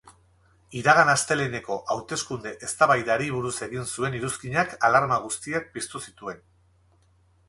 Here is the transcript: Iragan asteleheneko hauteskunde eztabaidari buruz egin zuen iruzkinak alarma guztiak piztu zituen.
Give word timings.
Iragan 0.77 1.09
asteleheneko 1.11 1.75
hauteskunde 1.95 2.53
eztabaidari 2.67 3.27
buruz 3.35 3.53
egin 3.67 3.85
zuen 3.97 4.17
iruzkinak 4.21 4.73
alarma 4.89 5.19
guztiak 5.27 5.69
piztu 5.77 6.03
zituen. 6.09 6.41